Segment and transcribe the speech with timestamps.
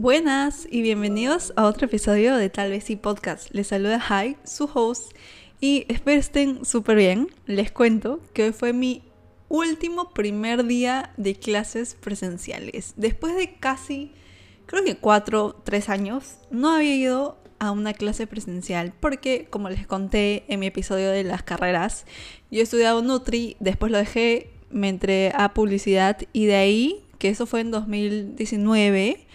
[0.00, 3.48] Buenas y bienvenidos a otro episodio de Tal vez sí Podcast.
[3.50, 5.10] Les saluda Hi, su host,
[5.60, 7.26] y espero estén súper bien.
[7.46, 9.02] Les cuento que hoy fue mi
[9.48, 12.94] último primer día de clases presenciales.
[12.96, 14.12] Después de casi,
[14.66, 19.84] creo que cuatro, tres años, no había ido a una clase presencial porque, como les
[19.84, 22.06] conté en mi episodio de las carreras,
[22.52, 27.30] yo he estudiado Nutri, después lo dejé, me entré a publicidad y de ahí, que
[27.30, 29.26] eso fue en 2019,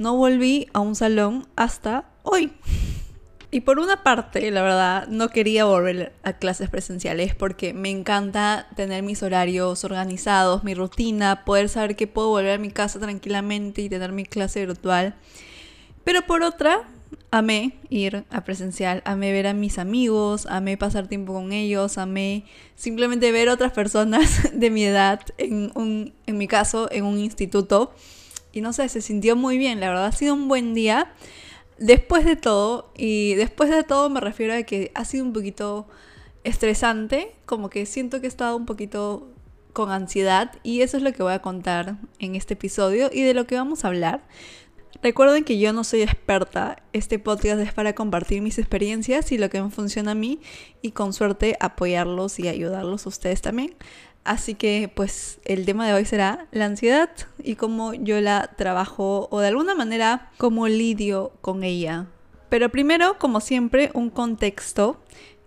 [0.00, 2.50] no volví a un salón hasta hoy.
[3.50, 8.66] Y por una parte, la verdad, no quería volver a clases presenciales porque me encanta
[8.76, 13.82] tener mis horarios organizados, mi rutina, poder saber que puedo volver a mi casa tranquilamente
[13.82, 15.16] y tener mi clase virtual.
[16.02, 16.88] Pero por otra,
[17.30, 22.46] amé ir a presencial, amé ver a mis amigos, amé pasar tiempo con ellos, amé
[22.74, 27.92] simplemente ver otras personas de mi edad, en, un, en mi caso, en un instituto
[28.52, 31.12] y no sé, se sintió muy bien, la verdad ha sido un buen día.
[31.78, 35.88] Después de todo, y después de todo me refiero a que ha sido un poquito
[36.44, 39.30] estresante, como que siento que he estado un poquito
[39.72, 43.34] con ansiedad y eso es lo que voy a contar en este episodio y de
[43.34, 44.22] lo que vamos a hablar.
[45.02, 49.48] Recuerden que yo no soy experta, este podcast es para compartir mis experiencias y lo
[49.48, 50.40] que me funciona a mí
[50.82, 53.74] y con suerte apoyarlos y ayudarlos a ustedes también.
[54.24, 57.10] Así que pues el tema de hoy será la ansiedad
[57.42, 62.06] y cómo yo la trabajo o de alguna manera cómo lidio con ella.
[62.50, 65.00] Pero primero, como siempre, un contexto.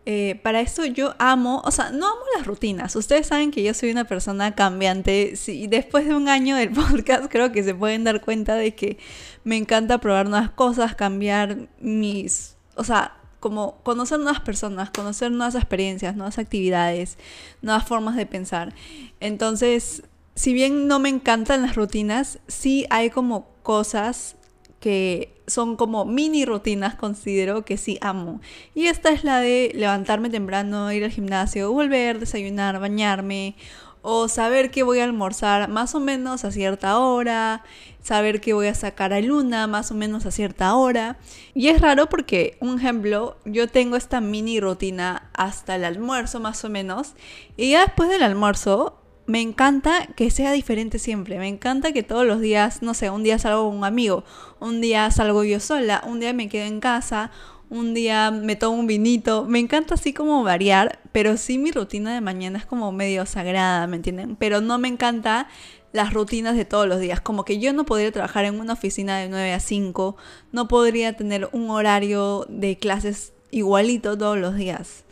[0.05, 2.95] Eh, para esto yo amo, o sea, no amo las rutinas.
[2.95, 5.35] Ustedes saben que yo soy una persona cambiante.
[5.35, 8.97] Sí, después de un año del podcast creo que se pueden dar cuenta de que
[9.43, 12.57] me encanta probar nuevas cosas, cambiar mis...
[12.75, 17.17] O sea, como conocer nuevas personas, conocer nuevas experiencias, nuevas actividades,
[17.61, 18.73] nuevas formas de pensar.
[19.19, 24.37] Entonces, si bien no me encantan las rutinas, sí hay como cosas
[24.79, 28.39] que son como mini rutinas, considero que sí amo.
[28.75, 33.55] Y esta es la de levantarme temprano, ir al gimnasio, volver, desayunar, bañarme,
[34.03, 37.63] o saber que voy a almorzar más o menos a cierta hora,
[38.03, 41.17] saber que voy a sacar a Luna más o menos a cierta hora.
[41.55, 46.63] Y es raro porque, un ejemplo, yo tengo esta mini rutina hasta el almuerzo más
[46.65, 47.13] o menos,
[47.57, 51.39] y ya después del almuerzo me encanta que sea diferente siempre.
[51.39, 54.25] Me encanta que todos los días, no sé, un día salgo con un amigo,
[54.59, 57.31] un día salgo yo sola, un día me quedo en casa,
[57.73, 59.45] un día me tomo un vinito.
[59.45, 63.87] Me encanta así como variar, pero sí mi rutina de mañana es como medio sagrada,
[63.87, 64.35] ¿me entienden?
[64.35, 65.47] Pero no me encanta
[65.91, 67.19] las rutinas de todos los días.
[67.19, 70.15] Como que yo no podría trabajar en una oficina de 9 a 5,
[70.51, 75.02] no podría tener un horario de clases igualito todos los días.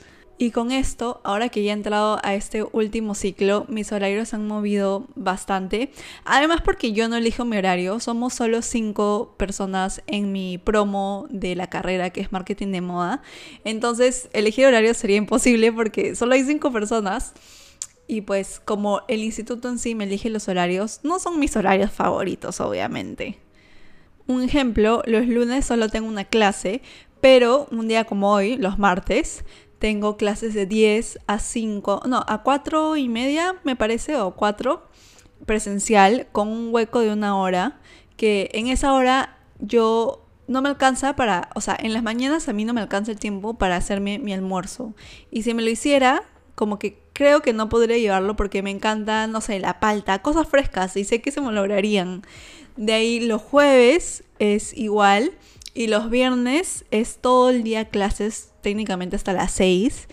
[0.41, 4.38] Y con esto, ahora que ya he entrado a este último ciclo, mis horarios se
[4.38, 5.91] han movido bastante.
[6.25, 11.56] Además porque yo no elijo mi horario, somos solo cinco personas en mi promo de
[11.56, 13.22] la carrera que es marketing de moda.
[13.66, 17.34] Entonces elegir horario sería imposible porque solo hay cinco personas.
[18.07, 21.91] Y pues como el instituto en sí me elige los horarios, no son mis horarios
[21.91, 23.38] favoritos, obviamente.
[24.25, 26.81] Un ejemplo, los lunes solo tengo una clase,
[27.22, 29.46] pero un día como hoy, los martes,
[29.81, 34.88] tengo clases de 10 a 5, no, a 4 y media me parece, o 4
[35.47, 37.80] presencial con un hueco de una hora,
[38.16, 42.53] que en esa hora yo no me alcanza para, o sea, en las mañanas a
[42.53, 44.94] mí no me alcanza el tiempo para hacerme mi almuerzo.
[45.31, 46.22] Y si me lo hiciera,
[46.53, 50.48] como que creo que no podría llevarlo porque me encanta, no sé, la palta, cosas
[50.48, 52.22] frescas y sé que se me lograrían.
[52.78, 55.31] De ahí los jueves es igual
[55.74, 60.08] y los viernes es todo el día clases, técnicamente hasta las 6.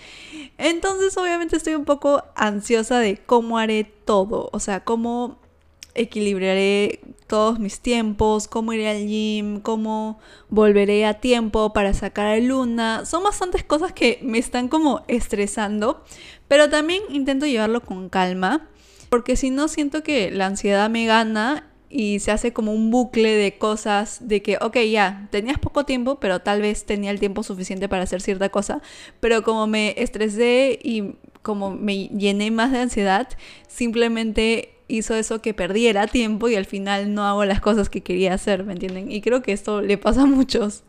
[0.57, 5.39] Entonces obviamente estoy un poco ansiosa de cómo haré todo, o sea, cómo
[5.95, 10.19] equilibraré todos mis tiempos, cómo iré al gym, cómo
[10.49, 13.05] volveré a tiempo para sacar a Luna.
[13.05, 16.05] Son bastantes cosas que me están como estresando,
[16.47, 18.69] pero también intento llevarlo con calma,
[19.09, 23.35] porque si no siento que la ansiedad me gana y se hace como un bucle
[23.35, 27.43] de cosas de que, ok, ya, tenías poco tiempo, pero tal vez tenía el tiempo
[27.43, 28.83] suficiente para hacer cierta cosa,
[29.21, 33.29] pero como me estresé y como me llené más de ansiedad,
[33.69, 38.35] simplemente hizo eso que perdiera tiempo y al final no hago las cosas que quería
[38.35, 39.11] hacer, ¿me entienden?
[39.13, 40.83] Y creo que esto le pasa a muchos.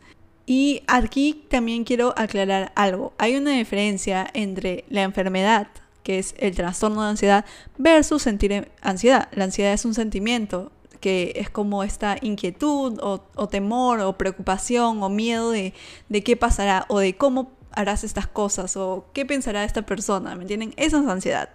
[0.46, 3.12] Y aquí también quiero aclarar algo.
[3.18, 5.68] Hay una diferencia entre la enfermedad,
[6.02, 7.44] que es el trastorno de ansiedad,
[7.78, 9.28] versus sentir ansiedad.
[9.32, 15.08] La ansiedad es un sentimiento, que es como esta inquietud o, temor o preocupación o
[15.08, 15.74] miedo de,
[16.08, 20.42] de, qué pasará o de cómo harás estas cosas o qué pensará esta persona, ¿me
[20.42, 20.74] entienden?
[20.76, 21.50] Esa es ansiedad.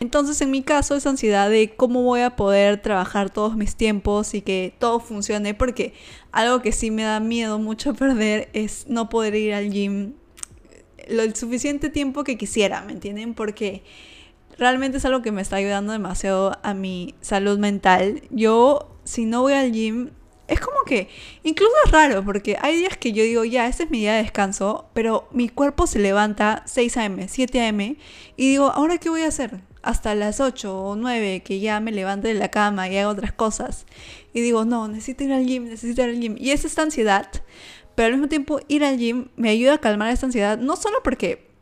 [0.00, 4.34] Entonces en mi caso es ansiedad de cómo voy a poder trabajar todos mis tiempos
[4.34, 5.94] y que todo funcione, porque
[6.32, 10.14] algo que sí me da miedo mucho perder es no poder ir al gym
[11.08, 13.34] lo el suficiente tiempo que quisiera, ¿me entienden?
[13.34, 13.82] Porque
[14.58, 18.22] realmente es algo que me está ayudando demasiado a mi salud mental.
[18.30, 20.10] Yo, si no voy al gym,
[20.48, 21.08] es como que
[21.42, 24.22] incluso es raro porque hay días que yo digo, ya, este es mi día de
[24.22, 27.96] descanso, pero mi cuerpo se levanta 6 a.m., 7 a.m.
[28.36, 29.60] y digo, ¿ahora qué voy a hacer?
[29.82, 33.32] Hasta las 8 o 9 que ya me levante de la cama y hago otras
[33.32, 33.86] cosas.
[34.32, 36.36] Y digo, no, necesito ir al gym, necesito ir al gym.
[36.38, 37.28] Y es esta ansiedad,
[37.94, 40.98] pero al mismo tiempo ir al gym me ayuda a calmar esta ansiedad, no solo
[41.02, 41.55] porque,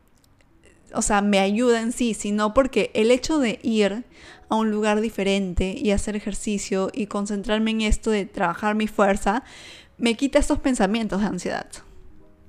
[0.93, 4.05] o sea, me ayuda en sí, sino porque el hecho de ir
[4.49, 9.43] a un lugar diferente y hacer ejercicio y concentrarme en esto de trabajar mi fuerza,
[9.97, 11.67] me quita estos pensamientos de ansiedad.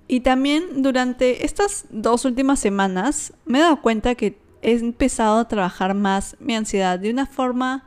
[0.09, 5.49] Y también durante estas dos últimas semanas me he dado cuenta que he empezado a
[5.49, 7.87] trabajar más mi ansiedad de una forma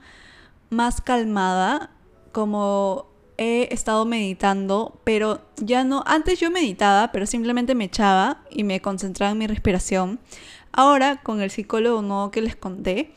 [0.69, 1.92] más calmada,
[2.31, 3.09] como
[3.40, 8.82] he estado meditando, pero ya no, antes yo meditaba, pero simplemente me echaba y me
[8.82, 10.20] concentraba en mi respiración.
[10.74, 13.14] Ahora, con el psicólogo nuevo que les conté,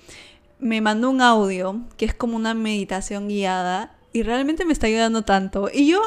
[0.60, 5.22] me mandó un audio que es como una meditación guiada y realmente me está ayudando
[5.22, 5.68] tanto.
[5.74, 6.00] Y yo,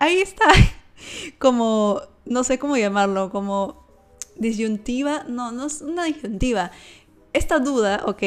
[0.00, 0.46] ahí está,
[1.38, 3.84] como, no sé cómo llamarlo, como
[4.36, 6.70] disyuntiva, no, no es una disyuntiva,
[7.34, 8.22] esta duda, ¿ok?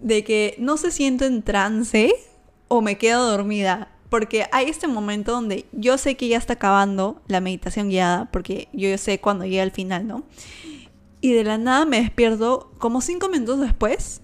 [0.00, 2.12] De que no se siento en trance
[2.66, 3.92] o me quedo dormida.
[4.08, 8.68] Porque hay este momento donde yo sé que ya está acabando la meditación guiada, porque
[8.72, 10.24] yo sé cuando llega al final, ¿no?
[11.20, 14.20] Y de la nada me despierto como cinco minutos después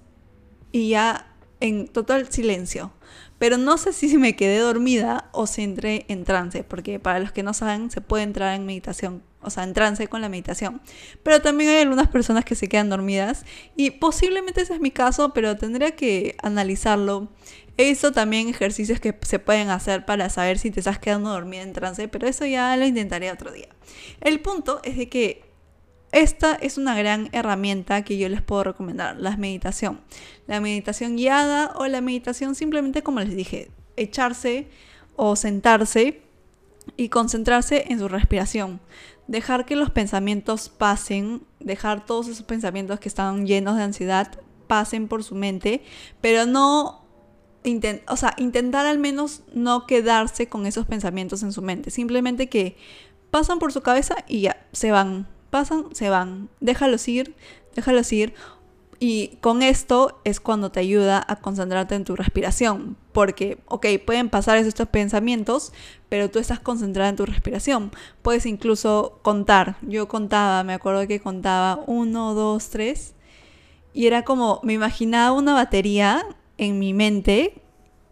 [0.71, 1.27] y ya
[1.61, 2.93] en total silencio.
[3.39, 7.33] Pero no sé si me quedé dormida o si entré en trance, porque para los
[7.33, 10.81] que no saben, se puede entrar en meditación, o sea, en trance con la meditación.
[11.25, 13.45] Pero también hay algunas personas que se quedan dormidas
[13.75, 17.29] y posiblemente ese es mi caso, pero tendría que analizarlo.
[17.77, 21.73] Visto también ejercicios que se pueden hacer para saber si te estás quedando dormida en
[21.73, 23.69] trance, pero eso ya lo intentaré otro día.
[24.21, 25.45] El punto es de que
[26.13, 30.01] esta es una gran herramienta que yo les puedo recomendar, la meditación.
[30.47, 34.69] La meditación guiada o la meditación simplemente como les dije, echarse
[35.17, 36.23] o sentarse
[36.97, 38.81] y concentrarse en su respiración.
[39.27, 45.09] Dejar que los pensamientos pasen, dejar todos esos pensamientos que están llenos de ansiedad pasen
[45.09, 45.83] por su mente,
[46.21, 47.02] pero no
[48.09, 52.77] o sea, intentar al menos no quedarse con esos pensamientos en su mente, simplemente que
[53.31, 56.49] pasan por su cabeza y ya, se van, pasan, se van.
[56.61, 57.35] Déjalos ir,
[57.75, 58.35] déjalos ir.
[58.99, 62.97] Y con esto es cuando te ayuda a concentrarte en tu respiración.
[63.13, 65.73] Porque, ok, pueden pasar estos pensamientos,
[66.09, 67.91] pero tú estás concentrada en tu respiración.
[68.23, 69.77] Puedes incluso contar.
[69.83, 73.15] Yo contaba, me acuerdo que contaba uno, dos, tres.
[73.93, 76.25] Y era como, me imaginaba una batería
[76.63, 77.55] en mi mente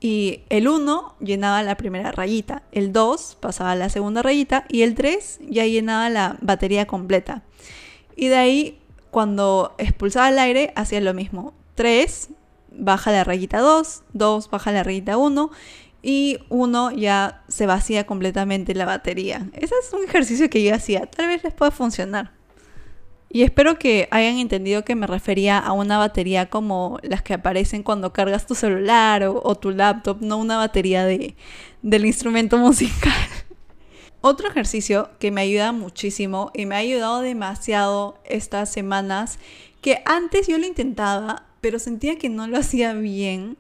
[0.01, 4.83] y el 1 llenaba la primera rayita, el 2 pasaba a la segunda rayita y
[4.83, 7.43] el 3 ya llenaba la batería completa.
[8.17, 8.79] Y de ahí,
[9.11, 11.55] cuando expulsaba el aire, hacía lo mismo.
[11.77, 12.31] 3
[12.73, 15.51] baja la rayita 2, 2 baja la rayita 1
[16.03, 19.49] y 1 ya se vacía completamente la batería.
[19.53, 22.40] Ese es un ejercicio que yo hacía, tal vez les pueda funcionar.
[23.33, 27.85] Y espero que hayan entendido que me refería a una batería como las que aparecen
[27.85, 31.37] cuando cargas tu celular o, tu laptop, no una batería de,
[31.81, 33.13] del instrumento musical.
[34.21, 39.39] Otro ejercicio que me ayuda muchísimo y me ha ayudado demasiado estas semanas,
[39.81, 43.57] que antes yo lo intentaba, pero sentía que no lo hacía bien,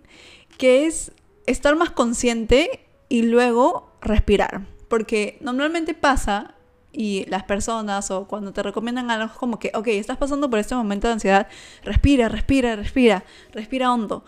[0.58, 1.12] que es
[1.46, 4.66] estar más consciente y luego respirar.
[4.88, 6.56] Porque normalmente pasa
[7.00, 10.74] y las personas o cuando te recomiendan algo como que, ok, estás pasando por este
[10.74, 11.48] momento de ansiedad,
[11.82, 14.22] respira, respira, respira, respira hondo.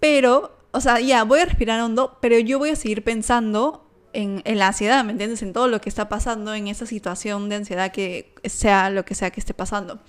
[0.00, 4.40] Pero, o sea, ya, voy a respirar hondo, pero yo voy a seguir pensando en,
[4.46, 5.42] en, la ansiedad, ¿me entiendes?
[5.42, 9.14] En todo lo que está pasando, en esa situación de ansiedad que sea lo que
[9.14, 10.00] sea que esté pasando.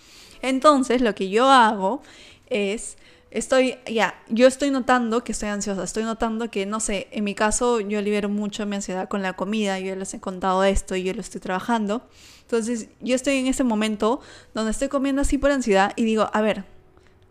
[0.41, 2.01] Entonces, lo que yo hago
[2.45, 2.97] es
[3.31, 7.36] estoy, ya, yo estoy notando que estoy ansiosa, estoy notando que, no sé, en mi
[7.36, 11.03] caso yo libero mucho mi ansiedad con la comida, yo les he contado esto y
[11.03, 12.07] yo lo estoy trabajando.
[12.41, 14.22] Entonces, yo estoy en ese momento
[14.53, 16.63] donde estoy comiendo así por ansiedad y digo, a ver,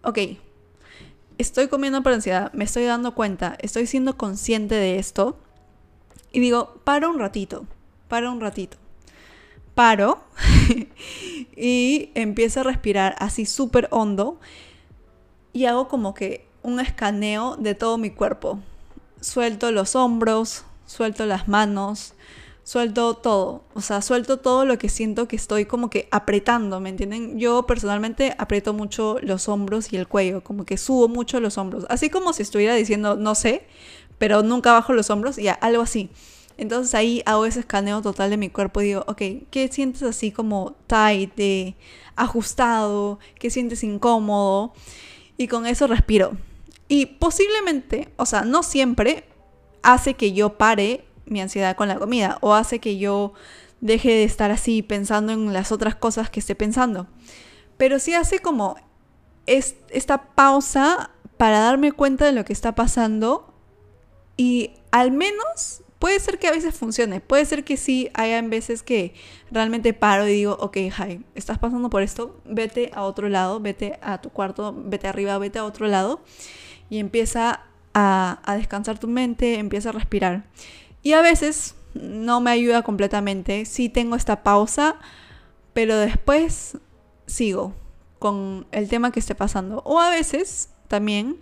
[0.03, 0.19] ok,
[1.39, 5.39] estoy comiendo por ansiedad, me estoy dando cuenta, estoy siendo consciente de esto
[6.33, 7.67] y digo, paro un ratito,
[8.09, 8.77] paro un ratito.
[9.75, 10.25] Paro
[11.57, 14.41] y empiezo a respirar así súper hondo
[15.57, 18.59] y hago como que un escaneo de todo mi cuerpo.
[19.23, 22.13] Suelto los hombros, suelto las manos,
[22.63, 26.91] suelto todo, o sea, suelto todo lo que siento que estoy como que apretando, ¿me
[26.91, 27.39] entienden?
[27.39, 31.87] Yo personalmente aprieto mucho los hombros y el cuello, como que subo mucho los hombros,
[31.89, 33.67] así como si estuviera diciendo no sé,
[34.19, 36.11] pero nunca bajo los hombros, ya, algo así.
[36.59, 40.33] Entonces ahí hago ese escaneo total de mi cuerpo y digo, ok, ¿qué sientes así
[40.33, 41.77] como tight, de
[42.15, 43.19] ajustado?
[43.39, 44.75] ¿Qué sientes incómodo?
[45.37, 46.37] Y con eso respiro.
[46.89, 49.25] Y posiblemente, o sea, no siempre
[49.83, 53.33] hace que yo pare mi ansiedad con la comida o hace que yo
[53.81, 57.07] deje de estar así pensando en las otras cosas que esté pensando.
[57.77, 58.77] Pero sí hace como
[59.47, 63.53] esta pausa para darme cuenta de lo que está pasando
[64.37, 68.83] y al menos puede ser que a veces funcione, puede ser que sí haya veces
[68.83, 69.15] que
[69.51, 73.99] realmente paro y digo, ok, Jai, estás pasando por esto, vete a otro lado, vete
[74.03, 76.21] a tu cuarto, vete arriba, vete a otro lado
[76.91, 77.63] y empieza
[77.95, 80.45] a, a descansar tu mente, empieza a respirar.
[81.03, 83.65] Y a veces no me ayuda completamente.
[83.65, 84.97] Sí tengo esta pausa,
[85.73, 86.79] pero después
[87.27, 87.75] sigo
[88.19, 89.83] con el tema que esté pasando.
[89.85, 91.41] O a veces también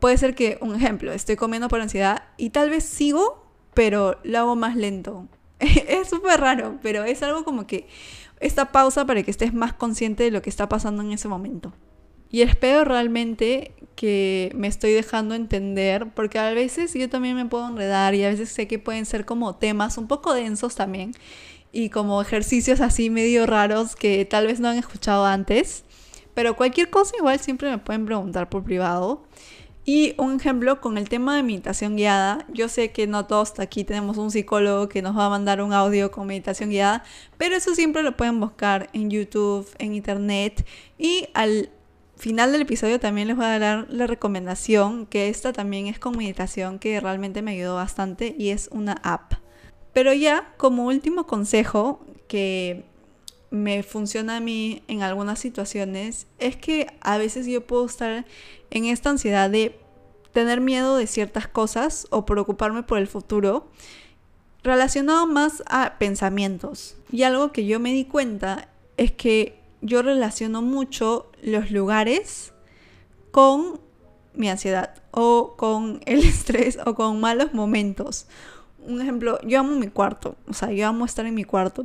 [0.00, 3.47] puede ser que, un ejemplo, estoy comiendo por ansiedad y tal vez sigo,
[3.78, 5.28] pero lo hago más lento.
[5.60, 7.86] es súper raro, pero es algo como que
[8.40, 11.72] esta pausa para que estés más consciente de lo que está pasando en ese momento.
[12.28, 17.68] Y espero realmente que me estoy dejando entender, porque a veces yo también me puedo
[17.68, 21.12] enredar y a veces sé que pueden ser como temas un poco densos también
[21.70, 25.84] y como ejercicios así medio raros que tal vez no han escuchado antes.
[26.34, 29.22] Pero cualquier cosa igual siempre me pueden preguntar por privado.
[29.90, 33.84] Y un ejemplo con el tema de meditación guiada, yo sé que no todos aquí
[33.84, 37.04] tenemos un psicólogo que nos va a mandar un audio con meditación guiada,
[37.38, 40.66] pero eso siempre lo pueden buscar en YouTube, en internet
[40.98, 41.70] y al
[42.16, 46.18] final del episodio también les voy a dar la recomendación, que esta también es con
[46.18, 49.36] meditación que realmente me ayudó bastante y es una app.
[49.94, 52.84] Pero ya como último consejo que
[53.50, 58.26] me funciona a mí en algunas situaciones es que a veces yo puedo estar
[58.70, 59.78] en esta ansiedad de
[60.32, 63.68] tener miedo de ciertas cosas o preocuparme por el futuro
[64.62, 66.96] relacionado más a pensamientos.
[67.10, 72.52] Y algo que yo me di cuenta es que yo relaciono mucho los lugares
[73.30, 73.80] con
[74.34, 78.26] mi ansiedad o con el estrés o con malos momentos.
[78.86, 81.84] Un ejemplo, yo amo mi cuarto, o sea, yo amo estar en mi cuarto,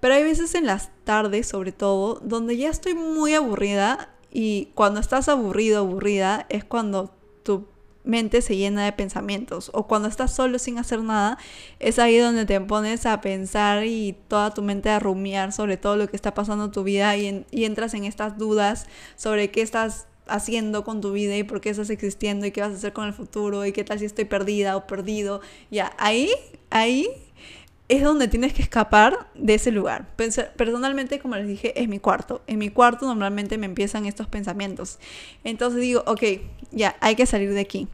[0.00, 5.00] pero hay veces en las tardes, sobre todo, donde ya estoy muy aburrida y cuando
[5.00, 7.10] estás aburrido, aburrida, es cuando
[7.42, 7.66] tu
[8.06, 9.70] mente se llena de pensamientos.
[9.74, 11.38] O cuando estás solo sin hacer nada,
[11.80, 15.96] es ahí donde te pones a pensar y toda tu mente a rumiar sobre todo
[15.96, 18.86] lo que está pasando en tu vida y, entras en estas dudas
[19.16, 22.72] sobre qué estás haciendo con tu vida y por qué estás existiendo y qué vas
[22.72, 25.40] a hacer con el futuro y qué tal si estoy perdida o perdido.
[25.70, 26.30] Ya, ahí,
[26.70, 27.08] ahí
[27.88, 30.08] es donde tienes que escapar de ese lugar.
[30.56, 32.42] Personalmente, como les dije, es mi cuarto.
[32.46, 34.98] En mi cuarto normalmente me empiezan estos pensamientos.
[35.44, 36.22] Entonces digo, ok,
[36.72, 37.86] ya, hay que salir de aquí.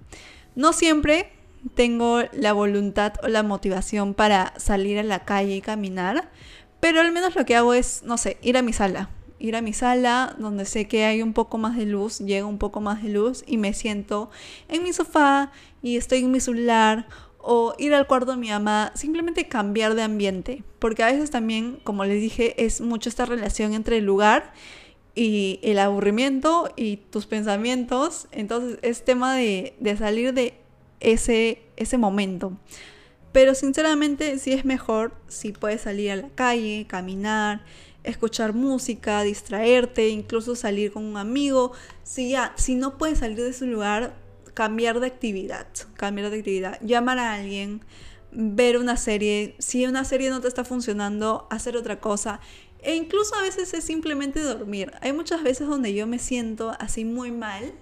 [0.55, 1.31] No siempre
[1.75, 6.31] tengo la voluntad o la motivación para salir a la calle y caminar,
[6.81, 9.11] pero al menos lo que hago es, no sé, ir a mi sala.
[9.39, 12.59] Ir a mi sala donde sé que hay un poco más de luz, llega un
[12.59, 14.31] poco más de luz y me siento
[14.69, 15.51] en mi sofá
[15.83, 17.07] y estoy en mi celular
[17.43, 21.81] o ir al cuarto de mi mamá, simplemente cambiar de ambiente, porque a veces también,
[21.83, 24.53] como les dije, es mucho esta relación entre el lugar
[25.15, 30.55] y el aburrimiento y tus pensamientos, entonces es tema de, salir de
[31.01, 32.57] ese, ese momento.
[33.33, 37.65] Pero sinceramente sí es mejor si puedes salir a la calle, caminar,
[38.05, 41.73] escuchar música, distraerte, incluso salir con un amigo.
[42.03, 44.15] Si ya, si no puedes salir de ese lugar,
[44.55, 47.85] cambiar de actividad, cambiar de actividad, llamar a alguien,
[48.31, 52.41] ver una serie, si una serie no te está funcionando, hacer otra cosa.
[52.81, 54.93] E incluso a veces es simplemente dormir.
[55.01, 57.73] Hay muchas veces donde yo me siento así muy mal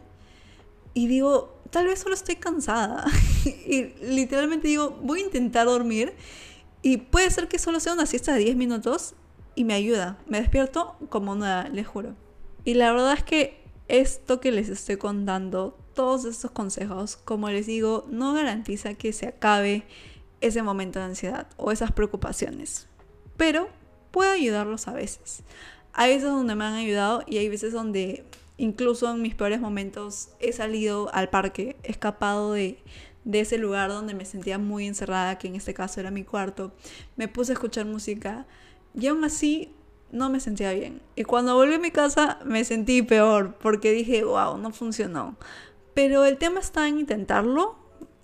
[0.92, 3.06] y digo, tal vez solo estoy cansada.
[3.44, 6.14] y literalmente digo, voy a intentar dormir
[6.82, 9.14] y puede ser que solo sea una siesta de 10 minutos
[9.54, 10.18] y me ayuda.
[10.26, 12.14] Me despierto como nada, les juro.
[12.64, 17.66] Y la verdad es que esto que les estoy contando todos estos consejos, como les
[17.66, 19.82] digo, no garantiza que se acabe
[20.40, 22.88] ese momento de ansiedad o esas preocupaciones,
[23.36, 23.68] pero
[24.10, 25.42] puede ayudarlos a veces.
[25.92, 28.24] Hay veces donde me han ayudado y hay veces donde
[28.56, 32.82] incluso en mis peores momentos he salido al parque, escapado de,
[33.24, 36.72] de ese lugar donde me sentía muy encerrada, que en este caso era mi cuarto,
[37.16, 38.46] me puse a escuchar música
[38.94, 39.74] y aún así
[40.12, 41.02] no me sentía bien.
[41.14, 45.36] Y cuando volví a mi casa me sentí peor porque dije, wow, no funcionó.
[45.94, 47.76] Pero el tema está en intentarlo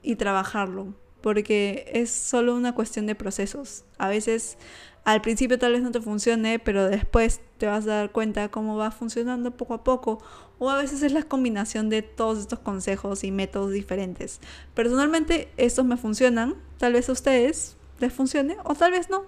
[0.02, 0.94] y trabajarlo.
[1.22, 3.84] porque es solo una cuestión de procesos.
[3.98, 4.58] A veces
[5.04, 8.76] al principio tal vez no te funcione, pero después te vas a dar cuenta cómo
[8.76, 10.22] va funcionando poco a poco.
[10.58, 14.40] O a veces es la combinación de todos estos consejos y métodos diferentes.
[14.74, 19.24] Personalmente estos me funcionan, tal vez a ustedes les funcione o tal vez no,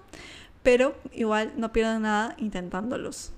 [0.63, 3.33] pero igual no pierdan nada intentándolos.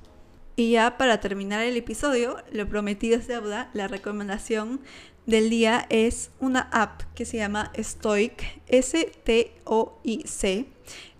[0.55, 4.81] Y ya para terminar el episodio, lo prometido es deuda, la recomendación
[5.25, 10.65] del día es una app que se llama Stoic, S-T-O-I-C.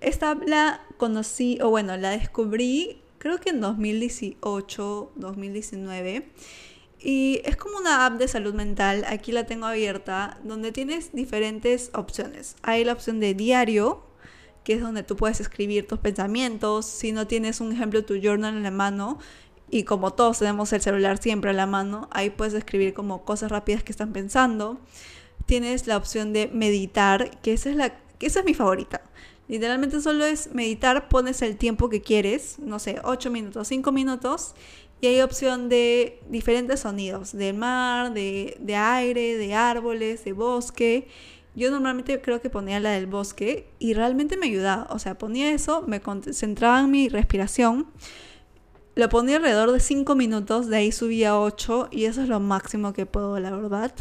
[0.02, 6.28] Esta app la conocí, o bueno, la descubrí creo que en 2018, 2019.
[7.00, 11.92] Y es como una app de salud mental, aquí la tengo abierta, donde tienes diferentes
[11.94, 12.56] opciones.
[12.64, 14.04] Hay la opción de diario,
[14.64, 16.86] que es donde tú puedes escribir tus pensamientos.
[16.86, 19.20] Si no tienes un ejemplo tu journal en la mano,
[19.72, 23.52] y como todos tenemos el celular siempre a la mano, ahí puedes escribir como cosas
[23.52, 24.80] rápidas que están pensando.
[25.46, 29.02] Tienes la opción de meditar, que esa es, la, que esa es mi favorita.
[29.48, 34.56] Literalmente solo es meditar, pones el tiempo que quieres, no sé, 8 minutos, 5 minutos,
[35.00, 41.08] y hay opción de diferentes sonidos, de mar, de, de aire, de árboles, de bosque.
[41.56, 44.88] Yo normalmente creo que ponía la del bosque y realmente me ayudaba.
[44.90, 47.88] O sea, ponía eso, me concentraba en mi respiración
[48.94, 52.40] lo ponía alrededor de 5 minutos, de ahí subía a 8 y eso es lo
[52.40, 53.94] máximo que puedo, la verdad.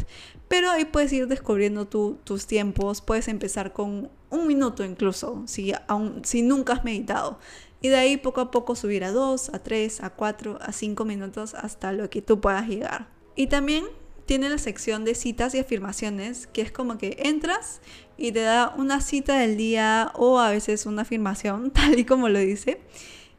[0.47, 6.21] Pero ahí puedes ir descubriendo tus tiempos, puedes empezar con un minuto incluso, si, aún,
[6.25, 7.39] si nunca has meditado.
[7.81, 11.05] Y de ahí poco a poco subir a 2, a 3, a 4, a 5
[11.05, 13.07] minutos hasta lo que tú puedas llegar.
[13.35, 13.85] Y también
[14.31, 17.81] tiene la sección de citas y afirmaciones, que es como que entras
[18.15, 22.29] y te da una cita del día o a veces una afirmación, tal y como
[22.29, 22.79] lo dice.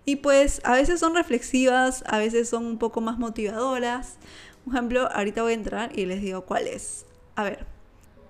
[0.05, 4.19] Y pues a veces son reflexivas, a veces son un poco más motivadoras.
[4.67, 7.07] Por ejemplo, ahorita voy a entrar y les digo cuál es.
[7.37, 7.65] A ver,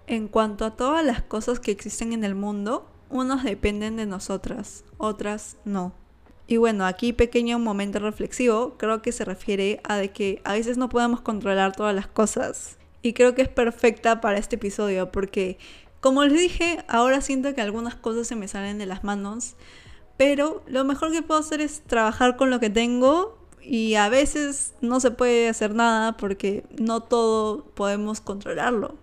[0.07, 4.85] en cuanto a todas las cosas que existen en el mundo, unos dependen de nosotras,
[4.99, 5.95] otras no.
[6.47, 10.77] Y bueno, aquí pequeño momento reflexivo, creo que se refiere a de que a veces
[10.77, 12.79] no podemos controlar todas las cosas.
[13.01, 15.59] Y creo que es perfecta para este episodio porque,
[16.01, 19.57] como les dije, ahora siento que algunas cosas se me salen de las manos
[20.17, 24.73] pero lo mejor que puedo hacer es trabajar con lo que tengo y a veces
[24.81, 28.97] no se puede hacer nada porque no todo podemos controlarlo.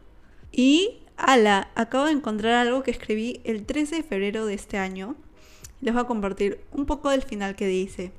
[0.52, 5.16] Y, ala, acabo de encontrar algo que escribí el 13 de febrero de este año.
[5.82, 8.12] Les voy a compartir un poco del final que dice.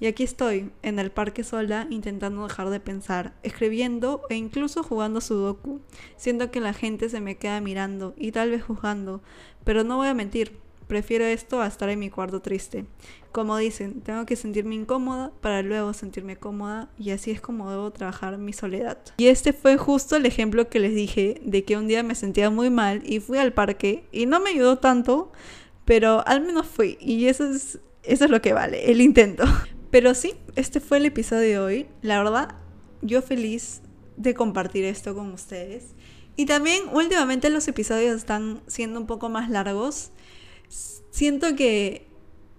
[0.00, 5.20] Y aquí estoy, en el parque sola, intentando dejar de pensar, escribiendo e incluso jugando
[5.20, 5.80] sudoku.
[6.16, 9.22] Siento que la gente se me queda mirando y tal vez juzgando,
[9.64, 10.52] pero no voy a mentir,
[10.88, 12.86] Prefiero esto a estar en mi cuarto triste.
[13.30, 17.90] Como dicen, tengo que sentirme incómoda para luego sentirme cómoda y así es como debo
[17.90, 18.96] trabajar mi soledad.
[19.18, 22.48] Y este fue justo el ejemplo que les dije de que un día me sentía
[22.48, 25.30] muy mal y fui al parque y no me ayudó tanto,
[25.88, 29.44] pero al menos fui y eso es, eso es lo que vale, el intento.
[29.90, 31.86] Pero sí, este fue el episodio de hoy.
[32.02, 32.56] La verdad,
[33.00, 33.80] yo feliz
[34.18, 35.94] de compartir esto con ustedes.
[36.36, 40.10] Y también últimamente los episodios están siendo un poco más largos
[41.10, 42.06] siento que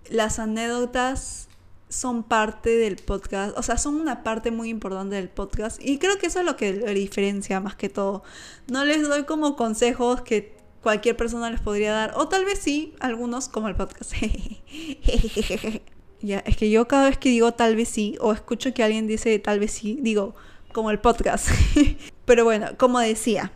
[0.09, 1.49] las anécdotas
[1.87, 6.17] son parte del podcast, o sea, son una parte muy importante del podcast y creo
[6.17, 8.23] que eso es lo que lo diferencia más que todo.
[8.67, 12.93] No les doy como consejos que cualquier persona les podría dar, o tal vez sí,
[12.99, 14.13] algunos como el podcast.
[16.21, 19.07] ya, es que yo cada vez que digo tal vez sí, o escucho que alguien
[19.07, 20.35] dice tal vez sí, digo
[20.73, 21.49] como el podcast.
[22.25, 23.51] Pero bueno, como decía,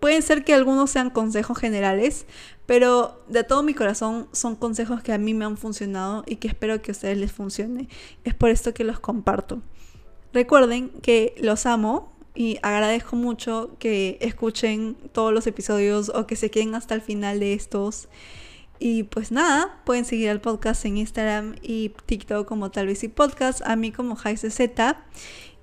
[0.00, 2.26] pueden ser que algunos sean consejos generales,
[2.64, 6.48] pero de todo mi corazón son consejos que a mí me han funcionado y que
[6.48, 7.88] espero que a ustedes les funcione.
[8.24, 9.62] Es por esto que los comparto.
[10.32, 16.50] Recuerden que los amo y agradezco mucho que escuchen todos los episodios o que se
[16.50, 18.08] queden hasta el final de estos.
[18.78, 23.08] Y pues nada, pueden seguir al podcast en Instagram y TikTok como tal vez y
[23.08, 25.04] podcast, a mí como Z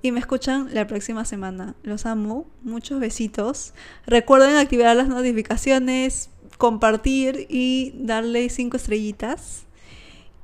[0.04, 1.76] y me escuchan la próxima semana.
[1.82, 3.74] Los amo, muchos besitos.
[4.06, 9.66] Recuerden activar las notificaciones, compartir y darle cinco estrellitas.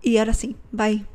[0.01, 1.05] Y ahora sí, bye.